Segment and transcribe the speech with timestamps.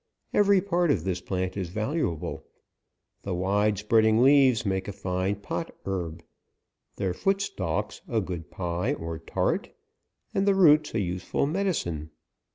[0.33, 2.43] Every part of this plant is valuable:
[3.21, 6.23] the wide spreading leaves make a fine pot herb;
[6.95, 9.69] their foot stalks a good pie or tart,
[10.33, 12.09] and the roots a useful medicine.